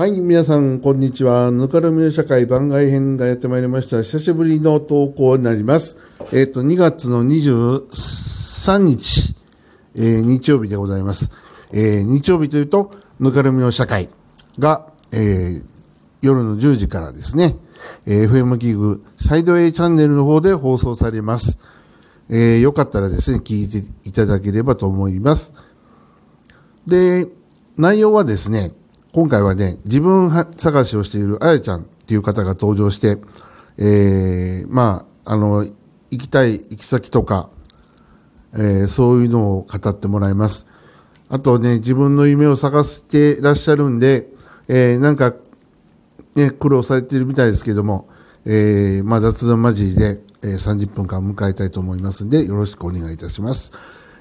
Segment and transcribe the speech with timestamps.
[0.00, 1.50] はい、皆さん、こんにちは。
[1.50, 4.00] ぬかるみの社会番外編がやってまいりました。
[4.00, 5.98] 久しぶりの投稿になります。
[6.32, 9.34] えっ、ー、と、2月の23日、
[9.94, 11.30] えー、日曜日でございます。
[11.70, 14.08] えー、日曜日というと、ぬかるみの社会
[14.58, 15.60] が、え、
[16.22, 17.56] 夜の10時からですね、
[18.06, 21.58] え、FM ギグサイド A チャンネルの方で放送されます。
[22.30, 25.52] えー、よかったらですね、聞いていただければと思います。
[26.86, 27.28] で、
[27.76, 28.72] 内容はですね、
[29.12, 33.18] 今回はね、自分探しをしているあやちゃんっていう方が登場して、
[33.76, 35.64] えー、まあ、あの、
[36.12, 37.50] 行きたい行き先とか、
[38.54, 40.64] えー、そういうのを語ってもらいます。
[41.28, 44.28] あとね、自分の夢を探してらっしゃるんで、
[44.68, 45.34] えー、なんか、
[46.36, 48.08] ね、苦労されてるみたいですけども、
[48.46, 53.72] えー、まあ、雑談交じりで、えー、30分間迎えたいと思いますんで、よろしくお願いいたします。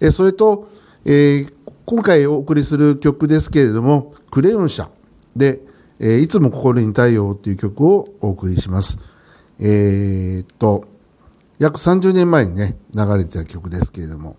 [0.00, 0.68] えー、それと、
[1.06, 4.88] えー、今回お送りする曲ですけれども、クレヨン社
[5.36, 5.60] で、
[6.00, 8.98] えー、いつも心に太陽っていう曲をお送りします。
[9.60, 10.86] えー、っと、
[11.58, 14.36] 約30年前にね、流れてた曲ですけれども、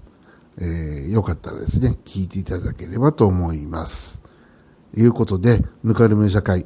[0.58, 4.24] えー、よかったらですね、聴いていただければと思います。
[4.98, 6.66] いうことで、ぬかるみ社会、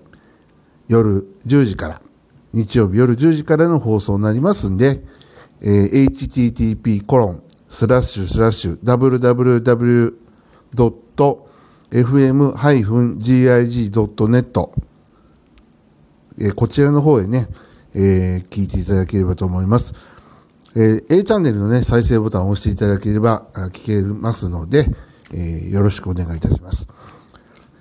[0.87, 2.01] 夜10時から、
[2.53, 5.03] 日曜日夜10時からの放送になりますんで、
[5.59, 10.28] えー、http コロン、スラッシュスラッシュ、www
[10.75, 12.59] コロンスラッシュスラッシュ www
[13.89, 14.69] www.fm-gig.net
[16.41, 17.47] えこちらの方へね、
[17.93, 19.93] えー、聞いていただければと思います。
[20.75, 24.85] えー、A チャンネルのね、再生ボタンを押していただければ聞けますので、
[25.33, 26.87] えー、よろしくお願いいたします。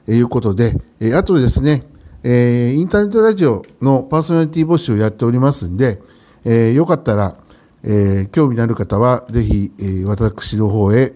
[0.09, 1.84] えー、いうことで、えー、あとですね、
[2.25, 6.03] えー、インターネットラジオのパーソナリティ募集をやっておりますんで、
[6.44, 7.36] えー、よかったら、
[7.84, 11.14] えー、興味のある方は、ぜひ、えー、私の方へ、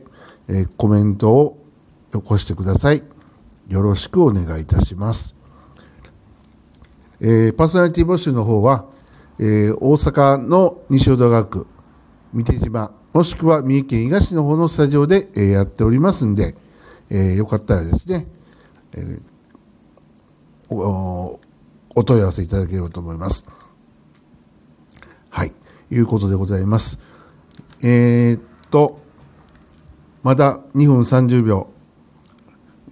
[0.49, 1.62] えー、コメントを
[2.13, 3.03] よこしてください。
[3.69, 5.35] よろしくお願いいたします。
[7.21, 8.85] えー、パーソナリティ募集の方は、
[9.39, 11.67] えー、大阪の西淀川区、
[12.35, 16.55] 三手島、もしくは三重県伊賀市の方のスタジオで、えー、やっておりますんで、
[17.09, 18.27] えー、よかったらですね、
[18.93, 19.23] えー、
[20.75, 21.41] お
[21.95, 23.45] お問い合わせいただければと思います。
[25.31, 25.53] はい。
[25.91, 26.99] いうことでございます。
[27.83, 28.41] えー、っ
[28.71, 29.01] と、
[30.23, 31.73] まだ2分30秒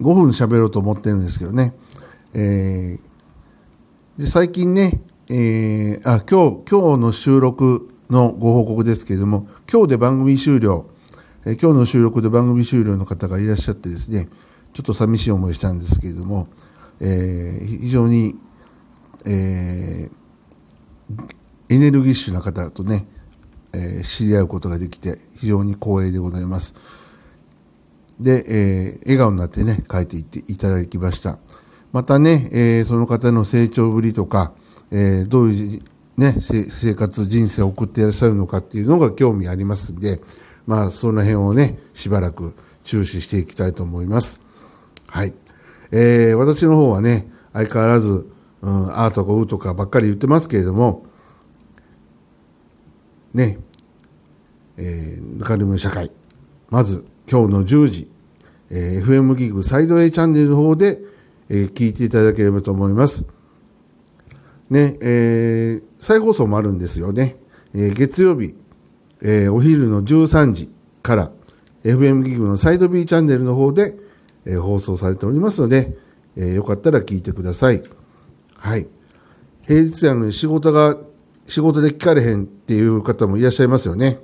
[0.01, 1.73] 5分喋ろうと思ってるんですけどね。
[2.33, 10.89] えー、で最近ね、えー、あ、今日、今日の収録のご報告ですけれども、今日で番組終了、
[11.45, 14.27] えー、今日の収録で番組終了の方がいらっしゃってですね、
[14.73, 16.47] ちょっと寂しい思いしたんですけれども、
[16.99, 18.35] えー、非常に、
[19.25, 21.35] えー、
[21.69, 23.07] エネルギッシュな方とね、
[23.73, 26.75] えー、知り合うことができて非常に光栄でございます。
[28.21, 31.39] で、えー、笑顔になってね、書いていっていただきました。
[31.91, 34.53] またね、えー、その方の成長ぶりとか、
[34.91, 35.81] えー、どういう
[36.17, 40.21] ね、生活、人生を送っていらっしゃるのかっていうのが興味ありますんで、
[40.67, 44.41] まあ、その辺をね、しばらく注視していきたいと思います。
[45.07, 45.33] はい。
[45.91, 48.29] えー、私の方はね、相変わらず、
[48.61, 51.05] うん、あーとかうとかばっかり言ってますけれども、
[53.33, 53.57] ね、
[54.77, 56.11] えー、ぬかるむ社会。
[56.69, 58.11] まず、今日の10時、
[58.69, 60.99] えー、FM ギグサイド A チャンネルの方で、
[61.47, 63.25] えー、聞いていただければと思います。
[64.69, 67.37] ね、えー、再放送もあるんですよね。
[67.73, 68.53] えー、月曜日、
[69.21, 70.69] えー、お昼の13時
[71.01, 71.31] から、
[71.85, 73.95] FM ギグのサイド B チャンネルの方で、
[74.45, 75.95] えー、放送されておりますので、
[76.35, 77.81] えー、よかったら聞いてください。
[78.55, 78.87] はい。
[79.67, 80.97] 平日やのに仕事が、
[81.45, 84.19] 仕事で聞かれへんっていう方もいらっしゃいますよね。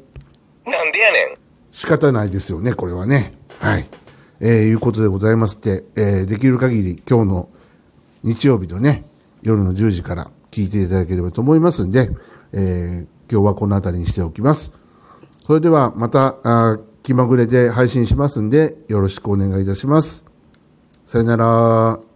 [1.77, 3.37] 仕方ないですよね、これはね。
[3.59, 3.85] はい。
[4.39, 7.49] えー、いうことでございまして、えー、できる限り今日の
[8.23, 9.05] 日曜日のね、
[9.43, 12.09] 夜の10時から聞いていただければと思いますんで、
[12.51, 14.73] えー、今日はこの辺りにしておきます。
[15.45, 20.25] それではまた、あ気まぐれで配信しますんで、よろしくお願いいたします。
[21.05, 22.06] さよなら。